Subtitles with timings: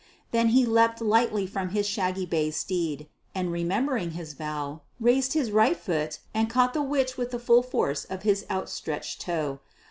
[0.31, 3.05] Then he leapt lightly from his shaggy bay steed
[3.35, 7.61] and, remembering his vow, raised his right foot and caught the witch with the full
[7.61, 9.59] force of his outstretched toe.